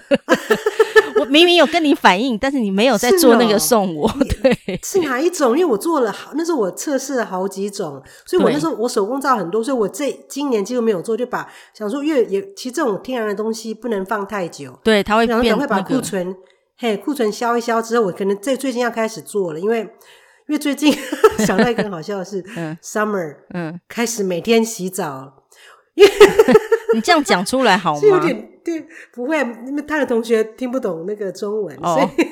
[1.30, 4.12] 我明明有跟你反映，但是你没有在做那个送我，
[4.42, 5.56] 对，是哪一种？
[5.56, 16.36] 因为我做了好，那时候我测试了好几种，所以我那时候我手工皂很多，所以我这今年几乎没有做，就把想说，因为也其实这种天然的东西不能放太久，对，它会变，然后赶快把库存，
[16.78, 19.82] 嘿，库存消一消之后，我可能这最近要开始做了，因为
[20.48, 20.92] 因为最近
[21.46, 25.44] 想到一个很好笑的是， 嗯，summer，嗯，开始每天洗澡，
[25.94, 26.12] 因为
[26.96, 28.02] 你这样讲出来好吗？
[28.02, 32.28] 有点对，不会，因为他的同学听不懂那个中文，哦、所以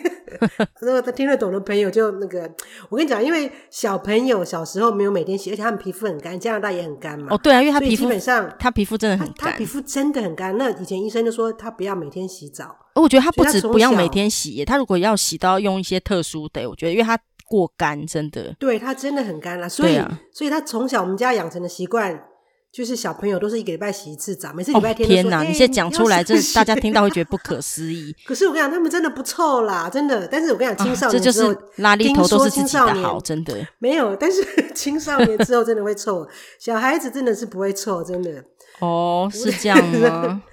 [0.81, 2.49] 如果他听得懂的朋友就那个，
[2.89, 7.27] 我跟你讲，因为小朋友小时候没有每天洗，而且他们皮肤很干，加拿大也很干嘛。
[7.31, 10.55] 哦，对啊，因为他皮肤基本上他皮肤真的很干，他皮肤真的很干。
[10.57, 12.65] 那以前医生就说他不要每天洗澡。
[12.93, 16.69] 哦，我觉得他不止不要每天洗，他如果要洗，都要用一些特殊的。
[16.69, 19.69] 我觉得，因为他过干，真的，对他真的很干了。
[19.69, 22.21] 所以，啊、所以他从小我们家养成的习惯。
[22.71, 25.07] 就是小朋友都是一个礼拜洗一次澡，每次礼拜天。
[25.07, 25.41] 天哪！
[25.41, 28.13] 你现在讲出来，真的大家 听到会觉得不可思议。
[28.27, 30.27] 可是我跟你讲，他们真的不臭啦，真的。
[30.27, 33.55] 但是我跟你讲，青少年之后，拉力头都是自己的好，真的。
[33.79, 36.27] 没有，但是青少年之后真的会臭，
[36.59, 38.43] 小孩子真的是不会臭，真的。
[38.79, 40.43] 哦，是这样吗？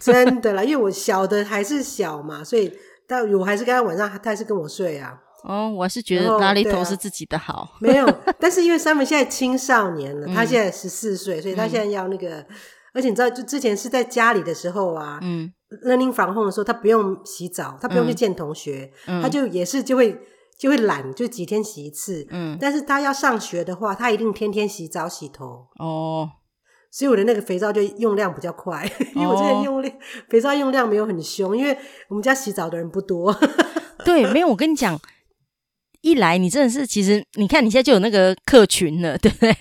[0.00, 2.72] 真的啦，因为我小的还是小嘛，所以
[3.08, 5.18] 但我还是跟他晚上，他还是跟我睡啊。
[5.44, 7.54] 哦，我是觉得拉力头是自己的好。
[7.54, 8.06] 啊、没有，
[8.40, 12.46] 但是因为 Summer 现在青少年了，嗯、他现在十四岁，所以他现在要那个，嗯、
[12.94, 15.52] 而且你知道，就之前是在家里的时候啊，嗯
[15.84, 20.18] ，learning from home 的时候，他不用洗澡，他不用去见同学，嗯、他就也是就会
[20.58, 26.30] 就会懒，就几天洗一次，嗯，但是他要上学的话，他一定天天洗澡洗头，哦。
[26.90, 31.76] 所以我的那个肥皂就用量比较快， 因为我这个用量、哦、肥皂用量没有很凶，因为
[32.08, 33.36] 我们家洗澡的人不多。
[34.04, 34.96] 对，没有，我跟你讲，
[36.04, 39.56] 一来你真的是，其实你看你现在就有那个客群了， 对不对？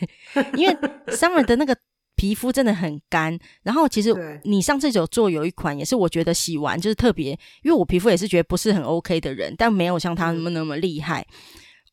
[0.58, 0.76] 因为
[1.08, 1.74] Summer 的那个
[2.18, 7.32] 皮肤真的很干，然后其实你上次有做有一款也是我觉得洗完就是特别，
[7.64, 11.26] 因为我皮肤也是觉得不是很 OK 的人，但没有像他们那么厉害。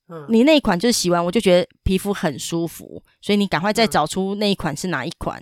[0.09, 5.41] 嗯，你那一款就是洗完我就觉得皮肤很舒服，所以你赶快再找出那一款是哪一款。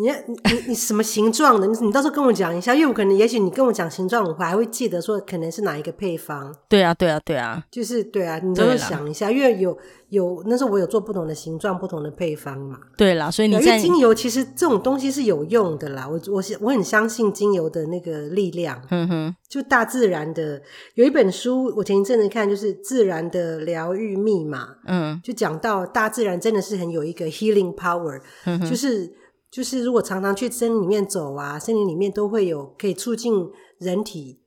[0.00, 1.66] 你你你什么形状的？
[1.66, 6.54] 你你到时候跟我讲一下，因为我可能也许你跟我讲形状，我还会记得说可能是哪一个配方。
[6.68, 9.76] 对啊，对啊，对啊，就是对啊，你都会想一下，因为有
[10.08, 12.78] 有那时候我有做不同的形状、不同的配方嘛。
[12.96, 16.08] 对啦，所以你在因为精油其实这种东西是有用的啦。
[16.08, 18.80] 我我我很相信精油的那个力量。
[18.90, 20.62] 嗯哼，就大自然的
[20.94, 24.64] 有一本书，我前一阵子看就是《自然的疗愈密码》。
[24.86, 29.19] 嗯，就讲到大自然真的是很有一个 healing power，嗯哼，就是。
[29.50, 34.40] 就是如果常常去森林里面走啊，森林里面都会有可以促进人体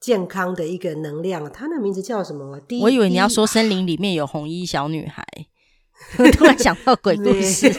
[0.00, 1.50] 健康的一个能量。
[1.50, 2.60] 它那名字叫什么？
[2.80, 5.24] 我以为你要说森林里面有红衣小女孩，
[6.32, 7.70] 突然想到鬼故事。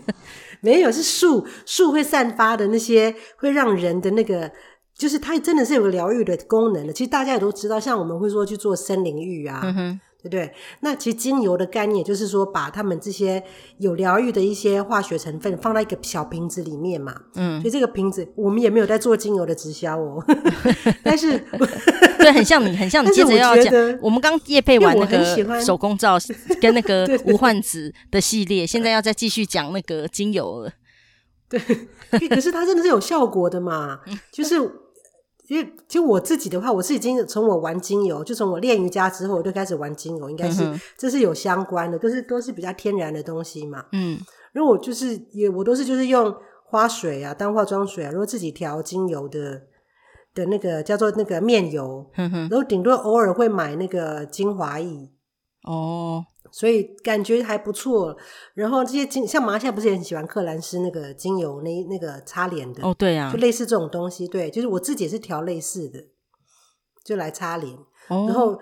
[0.60, 4.52] 没有，是树树会散发的那些会让人的那个，
[4.94, 6.92] 就是它真的是有个疗愈的功能的。
[6.92, 9.60] 其实大家也都知道，像我们会说去做森林浴啊。
[9.64, 10.52] 嗯对不对？
[10.80, 13.42] 那其实精油的概念就是说，把他们这些
[13.78, 17.14] 有疗愈的一些化学成分放在一个小瓶子里面嘛。
[17.34, 20.24] 嗯，所以这个瓶子我们也没有在做精油的直销哦。
[21.02, 21.36] 但是，
[22.18, 23.10] 对，很像你，很像你。
[23.10, 26.16] 接着要讲，我们刚夜配完那个手工皂
[26.60, 30.70] 跟那个 无患子的系列，现在要再继续讲那个精油了。
[31.48, 31.60] 对，
[32.28, 34.00] 可是它真的是有效果的嘛？
[34.30, 34.81] 就是。
[35.48, 43.84] 因为其实我自己的话，我是已经从我玩精油，就从我练瑜伽之后，我就开始玩精油，应该是、嗯、这是有相关的，都是都是比较天然的东西嘛。
[43.92, 44.18] 嗯，
[44.52, 49.62] 如果我就是也我都是就是用花水啊当化妆水啊，如果自己调精油的
[50.34, 55.10] 的那个叫做那个面油，嗯、然后顶多偶尔会买那个精华液
[55.64, 56.24] 哦。
[56.52, 58.14] 所以感觉还不错，
[58.52, 65.98] 然后这些精像马来西亚不是也很喜欢克兰斯那个精油那那个擦脸的哦，对啊，就类似这种东西，对，就是我自己也是调类似的，
[67.02, 67.74] 就来擦脸。
[68.08, 68.58] 哦、然后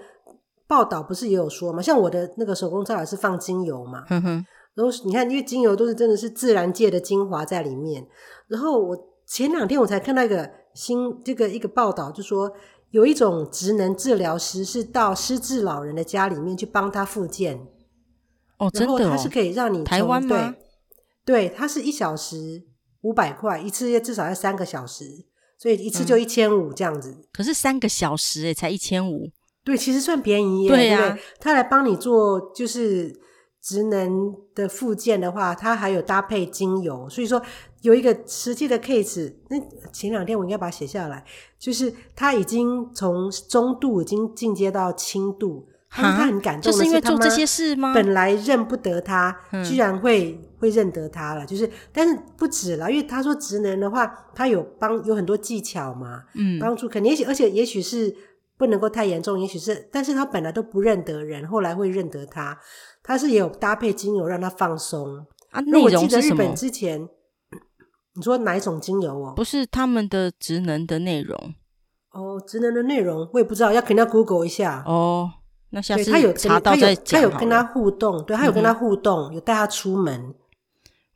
[0.68, 4.46] 报道不是也有说嘛，像我的那个手工皂也是放精油嘛，嗯哼。
[4.74, 8.07] 然后你看，因为精油都是真的是自然界的精华在里面。
[8.46, 12.50] 然后我前两天我才看到一个新这个一个报道，就说
[12.90, 17.66] 有一种职能治疗师是到失智老人的家里面去帮他复健。
[18.61, 20.55] 哦，真的、哦，然后它是可以让你台湾吗？
[21.25, 22.62] 对，对，它是一小时
[23.01, 25.05] 五百块，一次至少要三个小时，
[25.59, 27.11] 所以一次就一千五这样子。
[27.11, 29.31] 嗯、可是三个小时诶，才一千五，
[29.64, 30.68] 对，其实算便宜耶。
[30.68, 33.18] 对呀、啊，他来帮你做就是
[33.62, 37.40] 职能的附件的话，他还有搭配精油，所以说
[37.81, 39.35] 有一个实际的 case。
[39.49, 39.59] 那
[39.90, 41.25] 前两天我应该把它写下来，
[41.59, 45.66] 就是他已经从中度已经进阶到轻度。
[45.90, 47.92] 他他很感动的，就是因为做这些事吗？
[47.92, 49.37] 本来认不得他，
[49.68, 51.44] 居然会、嗯、会认得他了。
[51.44, 58.14] 就是，但是不止了，因为他说职能的话，他有帮有很多技巧嘛，嗯，帮助肯定也许，而且也许是
[58.57, 62.57] 不能够太严重，也许是，但是他本来都不认得人，后来会认得他。
[63.03, 65.61] 他是也有搭配精油让他放松啊。
[65.62, 65.94] 内容是什么？
[65.94, 67.09] 我记得日本之前，
[68.14, 69.33] 你说哪一种精油哦？
[69.35, 71.55] 不是他们的职能的内容
[72.12, 75.31] 哦，职能的内容我也不知道，要肯定要 Google 一下哦。
[75.70, 80.35] 那下次他有查到再讲，他有跟他互动，对，他有跟他互动，嗯、有带他出门。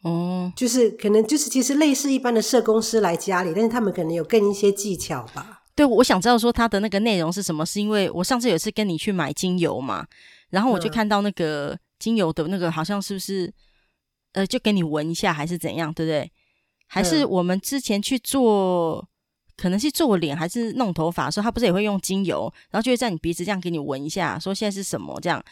[0.03, 5.63] 哦，就是可能就是其实类似一般的社公司来家里，但是他们可能有更一些技巧吧。
[5.75, 10.07] 对，我想知道说他的那个内容是什么，是因为我上次有一次跟你去买精油嘛，
[10.51, 13.53] 然后我就看到那个精油的那个好像是不是
[14.35, 16.31] 呃，就给你闻一下还是怎样，对不对？
[16.87, 19.09] 还是我们之前去做。
[19.57, 25.43] 可能是做脸还是弄头发的时候，他不是也会用精油，然后就会在你鼻子这样给你闻一下，说现在是什么这样。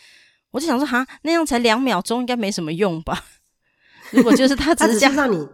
[0.51, 3.25] 我就想说，哈，那样才两秒钟，应该没什么用吧？
[4.11, 5.49] 如果就是他只是这样让你，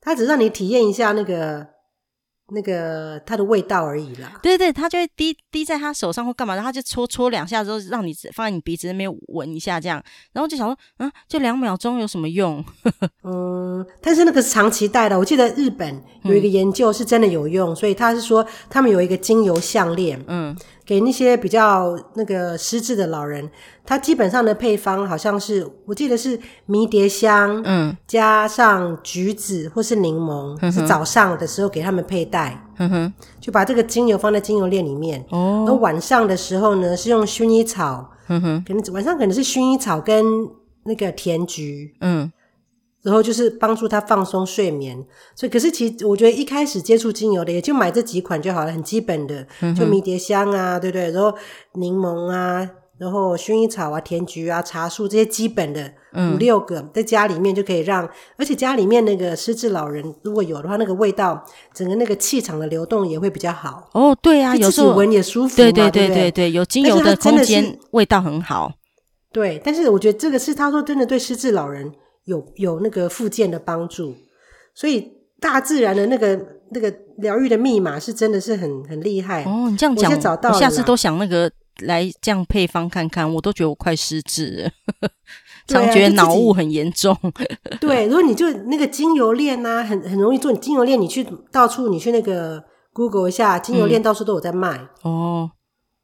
[0.00, 1.72] 他只是让你体验一下那个。
[2.54, 12.64] 那个它的味道而已啦，对对，它就会滴滴在他手上或干嘛，然后他就搓搓两下之后，让你放在你鼻子那边闻一下，这样，然后就想说，啊，就两秒钟有什么用？
[13.24, 20.56] 嗯，但是那个是长期戴的，我记得日本有一个研究是真的有用，嗯、所以他是说他们有一个精油项链，嗯。
[20.84, 23.48] 给那些比较那个失智的老人，
[23.84, 40.24] 他基本上的配方好像是，我记得是迷迭香，嗯，加上橘子或是柠檬，嗯、是早上的时候给他们佩戴，嗯哼，就把这个精油放在精油链里面，哦，而晚上的时候呢，是用薰衣草，嗯哼，可能晚上可能是薰衣草跟
[40.84, 42.32] 那个甜菊，嗯，
[43.02, 44.96] 然后就是帮助他放松睡眠。
[45.34, 51.10] 所以，可是其实我觉得一开始接触精油的，也就买这几款就好了，很基本的，就迷迭香啊，对不对？
[51.10, 51.36] 然后
[51.74, 52.68] 柠檬啊。
[52.98, 63.88] 然后薰衣草啊、甜菊啊、茶树这些基本的五六个，在家里面就可以让，而且家里面那个失智老人如果有的话，那个味道，整个那个气场的流动也会比较好。
[63.94, 68.72] 哦，对啊，有时候闻也舒服，对对对对对，有精油的空间味道很好。
[69.32, 71.90] 对，但是我觉得这个是他说真的对失智老人
[72.24, 74.14] 有有那个附件的帮助，
[74.74, 79.44] 所以大自然的那个那个疗愈的密码是真的是很很厉害。
[79.44, 81.50] 哦，你这样讲，我找到，我下次都想那个。
[81.80, 85.08] 来这样配方看看，我都觉得我快失智了，
[85.66, 87.16] 常觉得脑雾很严重。
[87.80, 90.52] 对，如果你就那个精油链啊，很很容易做。
[90.52, 94.86] 你精油链，你去到处，你去那个 Google 一下，精油链到处都有在卖。
[95.00, 95.50] 哦、嗯，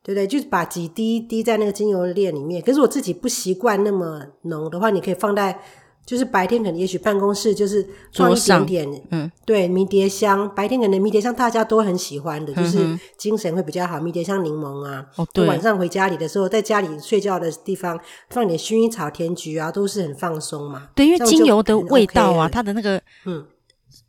[0.02, 2.62] 对对，就是把几滴滴在那个精油链里面。
[2.62, 5.61] 可是我自己不习惯那么浓的话，你可以放在。
[6.09, 10.51] 就是白天可能也许办公室就是放一点点，嗯，对，迷迭香。
[10.55, 14.01] 白天可能迷迭香大家都很喜欢的，嗯、就是精神会比较好。
[14.01, 15.47] 迷迭香、柠檬啊，哦，对。
[15.47, 20.88] 晚上回家里的时候，在家里睡觉的地方放点薰衣草、甜菊啊，都是很放松嘛。
[20.94, 23.44] 对，因为精油的味道啊，它的那个嗯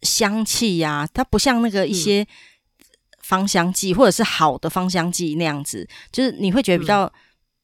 [0.03, 2.25] 香气呀、啊，它不像那个一些
[3.21, 7.11] 芳香剂、嗯、或者是好的芳香剂那样子，就是你会觉得比较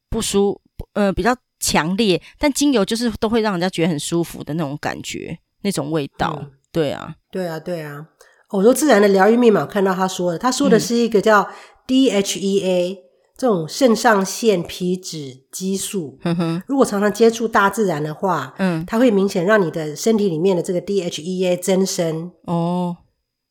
[0.09, 0.59] 不舒，
[0.91, 1.33] 嗯、呃，比较。
[1.65, 6.37] 强烈，但精油就是都会让人家觉得很舒服的那种感觉，那种味道。
[6.39, 8.05] 嗯、对啊，对啊，对啊。
[8.51, 11.49] 我说自然的疗愈密码，我看到他说的，他说的是一个叫
[11.87, 12.97] DHEA、嗯、
[13.35, 16.19] 这种肾上腺皮质激素。
[16.23, 22.31] 嗯哼，如果常常接触大自然的话，嗯，它会明显让你的身体里面的这个 DHEA 增生。
[22.43, 22.95] 哦，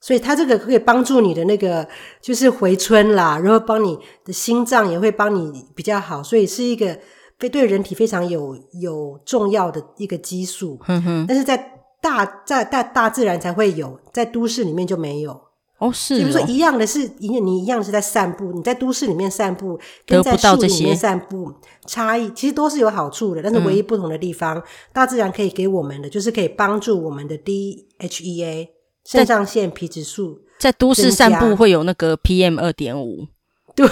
[0.01, 1.87] 所以它这个可以帮助你的那个
[2.23, 7.01] 就是回春啦，然后帮你的心脏也会帮你比较好，所以是一个。
[7.45, 15.33] 非对人体非常有有重要的一个激素，嗯哼，但是在大在大大自然才会有，在都市里面就没有
[15.79, 15.93] 哦。
[15.93, 21.53] 是哦，比如说一样的是，一你一样是在散步，你在都市里面散步，跟在树里面散步
[21.85, 24.63] 差异其实都是有好处的，但是唯一不同的地方，嗯、
[24.95, 28.69] 大自然可以给我们的就是可以帮助我们的 DHEA
[29.05, 33.27] 肾上腺皮质素在，在都市散步会有那个 PM 二点五。
[33.75, 33.87] 对，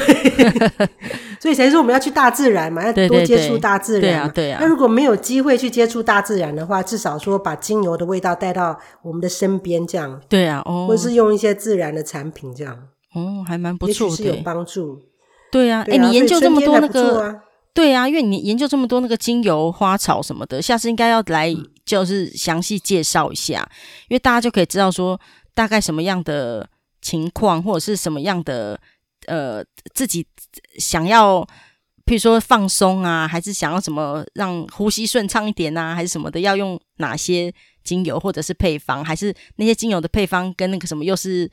[1.41, 4.01] 所以才说我们要去大自然嘛，要多接触大自然。
[4.01, 4.59] 对啊，对啊。
[4.61, 10.21] 那如果没有机会去接触大自然的话，至少说把精油的味道带到我们的身边，这样。
[10.29, 10.87] 对啊，哦。
[10.89, 12.77] 或是用一些自然的产品，这样。
[13.13, 15.01] 哦，还蛮不错，也许是有帮助。
[15.51, 17.43] 对啊，哎、啊欸，你研究这么多那个，啊
[17.75, 21.53] 对啊，因为你研究这么多那个精油、花草什么的，下次应该要来
[21.85, 23.75] 就是详细介绍一下，嗯、
[24.11, 25.21] 因为大家就可以知道说
[25.55, 26.69] 大概什么样的
[27.01, 28.79] 情况，或者是什么样的。
[29.27, 30.27] 呃，自己
[30.79, 31.41] 想要，
[32.05, 37.53] 譬如说放松啊，还是想要什么让呼吸顺畅一点啊，还是什么的，要用哪些
[37.85, 41.51] 精油或者是配方，还是那些精油的配方跟那个什么又是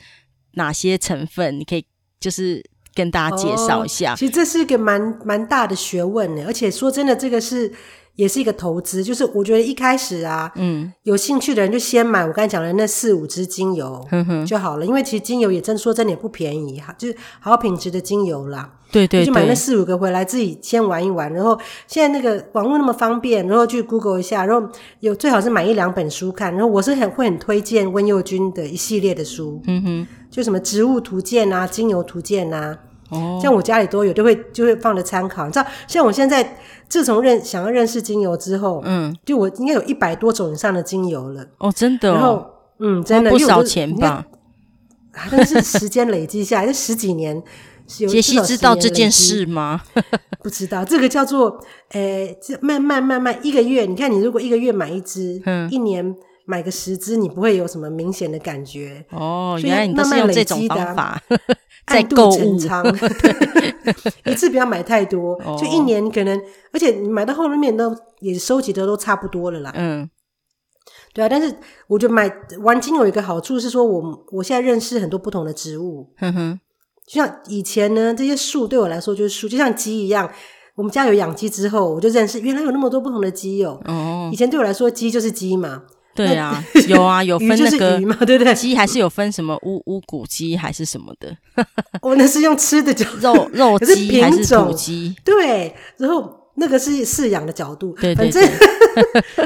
[0.54, 1.60] 哪些成分？
[1.60, 1.86] 你可以
[2.20, 4.16] 就是跟大家介绍一下。
[4.16, 7.74] 其实这是一个蛮蛮大的学问呢，而且说真的，这个是。
[8.20, 14.06] 也是一个投资，就是我觉得一开始啊，嗯，有兴趣的人就先买我刚才讲的那四五支精油，
[14.46, 14.86] 就好了。
[14.86, 18.74] 因为其实精油也真说真的也不便宜哈，就是好品质的精油啦。
[18.92, 21.32] 对对对，就买那四五个回来自己先玩一玩。
[21.32, 24.68] 然后现在那个网络那么方便，然后去 Google 一下，然后
[25.00, 26.52] 有最好是买一两本书看。
[26.54, 32.80] 然后我是很会很推荐温佑君的一系列的书，嗯哼，就什么植物图鉴啊、精油图鉴啊。
[33.10, 35.46] 哦，像我家里都有，就会就会放着参考。
[35.46, 41.46] 你知道，像我现在自从认想要认识精油之后，嗯，就我应该有一百多种以上的精油了。
[41.58, 42.14] 哦，真的、哦。
[42.14, 42.46] 然后，
[42.80, 44.26] 嗯，真的不少钱吧？
[45.32, 47.42] 但是时间累积下来，这十几年。
[47.90, 49.82] 杰西知道这件事吗？
[50.44, 53.88] 不知道，这个叫做诶，这慢慢慢慢一个月。
[53.88, 56.16] 你看，你如果一个月买一支，嗯，一年
[56.50, 59.06] 买个十支，你不会有什么明显的感觉。
[59.12, 61.22] 哦，原来你都是用这种方法。
[61.86, 62.84] 在度陈仓，
[64.26, 66.40] 一次不要买太多， 哦、就一年可能，
[66.72, 69.72] 而且你买到后面都也收集的都差不多了啦。
[69.76, 70.08] 嗯，
[71.14, 71.56] 对啊，但是
[71.88, 72.32] 我觉得买
[72.62, 76.12] 玩精油有一个好处是说我，我我现在认识很多不同的植物。
[76.18, 76.60] 哼哼，
[77.08, 80.30] 就像以前呢，这些树对我来说就是树，就像鸡一样。
[80.76, 83.72] 我们家有养鸡之后，我就认识原来有那么多不同的鸡友。
[83.86, 85.84] 哦，以前对我来说，鸡就是鸡嘛。
[86.28, 88.54] 对啊，有啊，有 分那个鱼嘛，对不对？
[88.54, 91.36] 鸡还是有分什么乌乌骨鸡还是什么的？
[92.02, 95.16] 我那是用吃的角度，肉 肉鸡还是土鸡？
[95.24, 98.50] 对，然后那个是饲养的角度，对对对。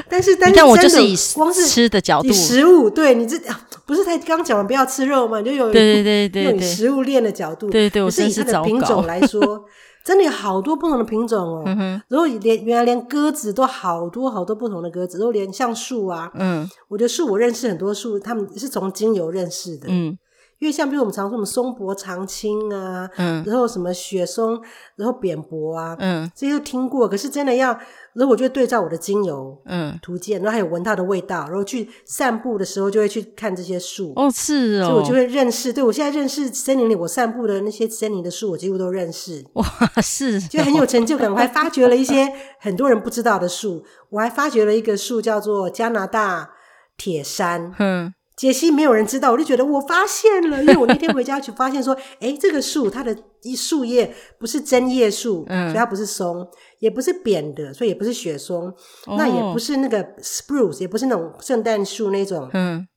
[0.09, 3.37] 但是，但是，我就是以光是吃的角度，食物，对你这
[3.85, 5.41] 不是才刚讲完不要吃肉嘛？
[5.41, 9.65] 就有对对对对，用食物链的角度，对对，我是以它的品种来说，
[10.03, 11.63] 真的有好多不同的品种哦。
[11.65, 12.01] 嗯。
[12.07, 20.17] 然后连原来连鸽子都好多好多不同的鸽子，然后连像树啊，嗯，我觉得树我认识很多树，他们是从精油认识的，嗯。
[20.59, 24.61] 因为像比如我们常说什么松柏长青啊，嗯，然后什么雪松，
[24.95, 27.07] 然后扁柏啊，嗯，这些都听过。
[27.07, 27.77] 可是真的要，
[28.13, 34.13] 如果我就对照我的精油，嗯，图鉴，然后还有闻它的味道，然后去散步的时候就会去看这些树。
[34.15, 35.73] 哦，是哦，所以我就会认识。
[35.73, 39.43] 对，我现在认识森林里我散步的那些森林的树，我几乎都认识。
[39.53, 39.65] 哇，
[40.01, 41.29] 是，就很有成就感。
[41.29, 46.51] 我还发掘了一些很多人不知道的树，我还发掘了一个树叫做加拿大
[46.95, 47.73] 铁杉。
[47.79, 48.13] 嗯。
[48.35, 56.45] 解析没有人知道，我就觉得我发现了，因为我那天回家去发现说，诶这个树它的一树叶不是针叶树，嗯，所以它不是松，
[56.79, 58.65] 也不是扁的，所以也不是雪松，
[59.05, 62.87] 哦、那也不是那个 spruce，也不是那种圣诞树那种，嗯，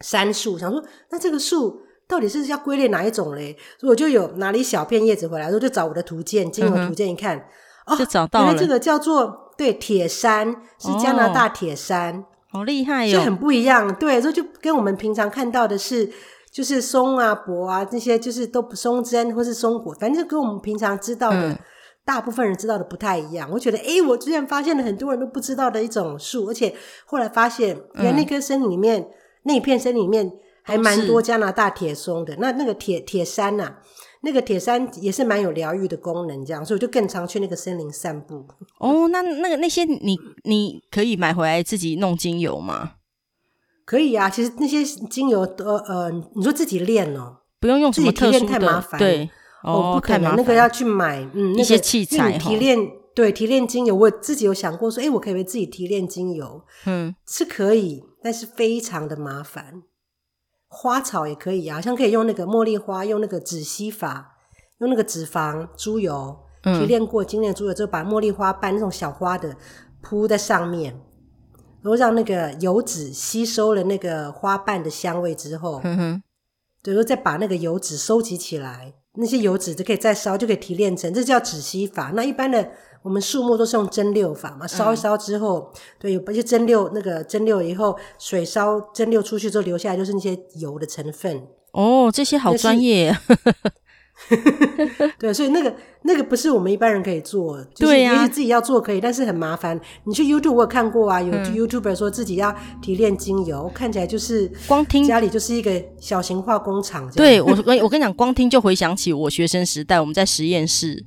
[0.00, 0.58] 杉树。
[0.58, 3.56] 想说，那这个树到底是要归类哪一种嘞？
[3.80, 7.38] 所以我就有拿了一小片叶子回来，然后就找我的图鉴，经由图鉴一看，
[7.86, 12.18] 嗯、哦，就找到了，原来这个叫做对铁杉，是加拿大铁杉。
[12.20, 12.24] 哦
[12.56, 13.20] 好厉害哟、哦！
[13.20, 16.10] 就很不一样，对，所以就跟我们平常看到的是，
[16.50, 21.58] 就是松啊、柏啊这些，就是都不松针或是松果，反正跟我们平常知道的、嗯、
[22.04, 23.48] 大部分人知道的不太一样。
[23.52, 29.08] 我觉得，哎我居然发现了很多人都不知道的一种树，而且后来发现，原来那棵森林里面、嗯、
[29.42, 30.32] 那一片森林里面
[30.62, 32.36] 还蛮多加拿大铁松的。
[32.38, 33.76] 那那个铁铁杉呐。
[34.26, 38.44] 那个铁山也是蛮有疗愈的功能，这样，所以我就更常去那个森林散步。
[38.80, 42.94] 哦，那那个那些你你可以买回来自己弄精油吗？
[43.84, 49.30] 可以啊，其实那些精油都呃，你说自己炼哦，不用用什么特殊的，太麻烦，对，
[49.62, 52.76] 哦，不可能，那个要去买嗯、那些器材提炼，
[53.14, 59.82] 对，提炼精油，我自己有想过说，哎，我可以为自己提炼精油，嗯，是可以，但是非常的麻烦。
[60.78, 64.36] 花草也可以啊，像可以用那个茉莉花，用那个止吸法，
[64.80, 69.56] 用那个脂肪猪油提炼过精炼猪油之后，把茉莉花瓣那种小花的
[70.02, 70.92] 铺在上面，
[71.80, 76.22] 然后让那个油脂吸收了那个花瓣的香味之后，嗯哼，
[76.82, 82.12] 对，然后再把那个油脂收集起来，那些油脂就可以再烧，就可以提炼成，这叫止吸法。
[82.14, 82.70] 那一般的。
[83.06, 91.40] 我们树木都是用蒸馏法嘛，烧一烧之后，嗯、对，有些蒸馏那个蒸馏以后，水烧蒸馏出去之后，留下来就是那些油的成分。
[91.70, 93.16] 哦，这些好专业。
[95.20, 99.80] 对，所以那个那个不是我们一般人可以做，就是也许自己要做可以，但是很麻烦。
[100.02, 102.52] 你去 YouTube 我有看过啊，有 YouTuber 说自己要
[102.82, 107.08] 提炼精油，嗯、看起来就是光听家里就是一个小型化工厂。
[107.12, 111.04] 对我，我我跟你讲，光听就回想起我学生时代，我们在实验室。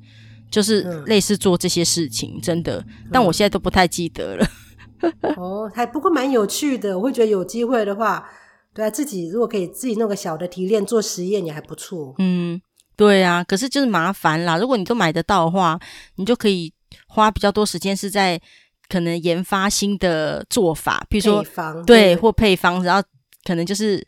[0.50, 4.46] 就是类似做这些事情，嗯、真的，但我现在都不太记得了。
[5.36, 8.28] 哦，还不过蛮有趣的，我会觉得有机会的话，
[8.74, 12.14] 对啊，自己如果可以自己弄个小的提炼做实验也还不错。
[12.18, 12.60] 嗯，
[12.96, 14.58] 对啊，可是就是麻烦啦。
[14.58, 15.78] 如果你都买得到的话，
[16.16, 16.72] 你就可以
[17.06, 18.40] 花比较多时间是在
[18.88, 23.02] 可能研发新的做法，比如说配方，对，对，或配方，然后
[23.44, 24.06] 可能就是。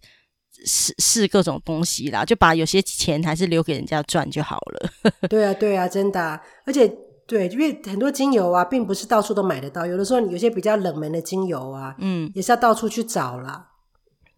[0.67, 4.91] 试试各种东西啦，就把有些钱还是留给人家赚就好了。
[5.29, 6.87] 对啊，对啊，真的啊，而且
[7.27, 13.69] 对，因为很多精油啊，并不是到处都买得到，有的时候有些比较冷门的精油啊，嗯，也是要到处去找啦。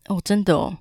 [0.08, 0.76] 哦，真的哦。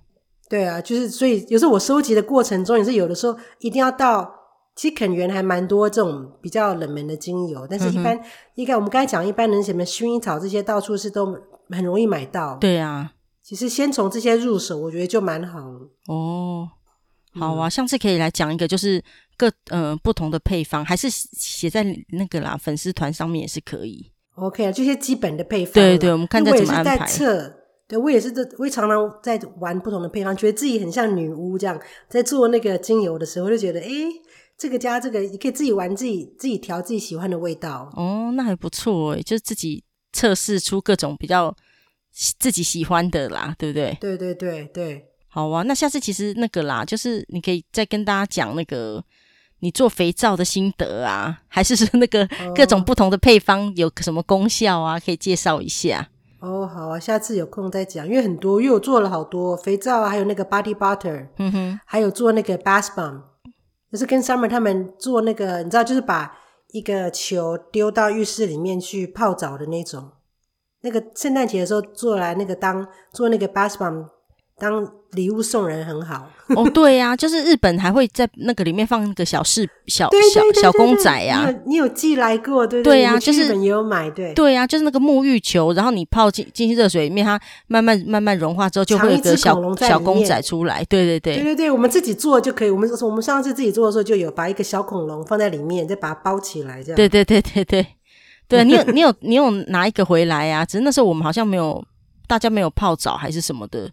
[0.49, 4.29] 对啊，就是所以有时候我收集的过程中，也是有的时候一定要到，
[4.75, 8.19] 其实肯源还蛮多这种比较冷门的精油，但是一般
[8.55, 11.33] 应该、嗯、我们刚才讲，一般人什么薰衣草这些，到处是都
[11.69, 12.57] 很容易买到。
[12.57, 13.12] 对啊。
[13.43, 15.89] 其实先从这些入手，我觉得就蛮好了。
[16.07, 16.69] 哦，
[17.33, 19.03] 好啊，上次可以来讲一个，就是
[19.35, 24.09] 各呃不同的配方，还是写在那个啦粉丝团上面也是可以。
[24.35, 25.73] OK 啊，这些基本的配方。
[25.73, 26.91] 对对，我们看在怎么安排。
[26.91, 27.53] 我也是在测，
[27.85, 31.77] 对我也是在，我也常常在玩不同的配方，觉得自己很像女巫这样，
[32.07, 34.05] 在做那个精油的时候，就觉得诶
[34.57, 37.91] 这个加这个，你可以自己玩，自己自己调自己喜欢的味道。
[37.97, 39.83] 哦，那还不错诶，就是自己
[40.13, 41.53] 测试出各种比较。
[42.13, 43.97] 自己喜欢的啦，对不对？
[43.99, 45.63] 对对对对，好啊。
[45.63, 49.03] 那下次其实那个啦，就是你可以再跟大家讲那个
[49.59, 56.09] 你做肥皂的心得啊，还是说那个各种不同的配方有什么功效啊，可以介绍一下。
[56.39, 63.21] 哦，好啊，下次有空再讲，因为很多，因为我做了好多肥皂啊，还有那个 body butter，嗯哼，还有做那个 bath bomb，
[63.91, 66.37] 就是跟 Summer 他们做那个，你知道，就是把
[66.73, 70.11] 一个球丢到浴室里面去泡澡的那种。
[70.83, 74.05] 那个圣诞节的时候做来那个当做那个 bath bomb
[74.59, 76.29] 当礼物送人很好。
[76.55, 81.53] 哦， 对呀、啊，就是日本还会在那个里面放那个小饰小小小公仔呀、啊。
[81.65, 82.65] 你有寄来过？
[82.65, 90.83] 对对呀、啊，就是日本也有买，对对呀、啊，就是那个沐浴球，然后你泡进进去热水里面，它慢慢慢慢融化之后，就会有一个小小公仔出来。
[90.85, 92.69] 对对对，对对对，我们自己做就可以。
[92.69, 96.95] 我们我们上次自己做的时候，就有把一个小恐龙放在里面，再把它包起来，这样。
[96.95, 97.87] 对对对对对，
[98.57, 100.65] 对 你有你有你有拿一个回来啊？
[100.65, 101.83] 只是那时候我们好像没有，
[102.27, 103.89] 大家没有泡澡还是什么的。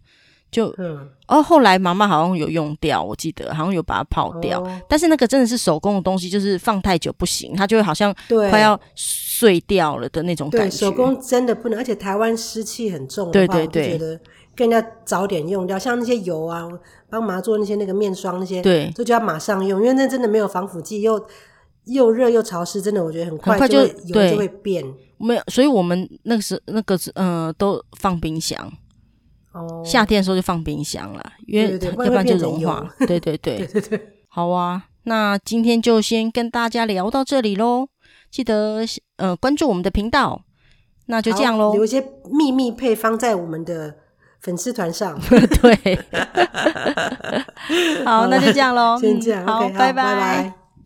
[0.51, 8.13] 就嗯，哦，后来妈妈好像有用掉，我记得好像有把它泡掉，哦、但是那个真的是手工的东西，就是放太久不行，它就会好像
[8.49, 10.77] 快要碎掉了的那种感觉。
[10.77, 14.19] 对，手工真的不能，而且台湾湿气很重的话，对对对，我就觉得
[14.53, 15.79] 更加早点用掉。
[15.79, 16.67] 像那些油啊，
[17.09, 21.17] 帮妈做那些那个面霜那些，对，这就要马上用，因为那真的没有防腐剂，又
[21.93, 24.83] 又热又潮湿，真的我觉得很快就会油就会变。
[25.17, 28.71] 没有，所以我们那个时那个嗯、呃、都放冰箱。
[29.53, 32.89] 哦，夏天的时候就放冰箱了，因为要不然就融化。
[33.05, 37.89] 对对对，对对对，好啊，那今天就先跟大家聊到这里喽，
[38.31, 38.79] 记得
[39.17, 40.43] 呃关注我们的频道，
[41.07, 41.75] 那就这样喽。
[41.75, 43.93] 有一些秘密配方在我们的
[44.39, 45.19] 粉丝团上，
[45.61, 45.99] 对，
[48.05, 50.60] 好，那就这样喽，先这样，好，拜拜。